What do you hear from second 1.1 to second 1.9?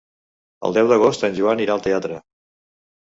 en Joan irà al